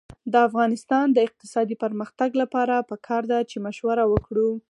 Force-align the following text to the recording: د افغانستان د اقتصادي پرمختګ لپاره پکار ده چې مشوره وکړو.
د 0.33 0.35
افغانستان 0.47 1.05
د 1.11 1.17
اقتصادي 1.27 1.75
پرمختګ 1.83 2.29
لپاره 2.41 2.75
پکار 2.91 3.23
ده 3.31 3.39
چې 3.49 3.57
مشوره 3.65 4.03
وکړو. 4.13 4.49